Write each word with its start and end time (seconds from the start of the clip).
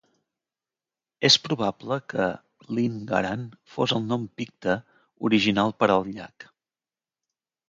És 1.29 1.35
probable 1.43 1.97
que 2.13 2.29
"Linn 2.77 2.97
Garan" 3.11 3.43
fos 3.75 3.95
el 3.99 4.03
nom 4.15 4.25
picte 4.41 4.79
original 5.31 5.77
per 5.83 5.91
al 5.97 6.11
llac. 6.17 6.49